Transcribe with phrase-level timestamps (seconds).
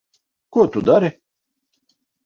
[0.53, 1.11] Ko tu dari?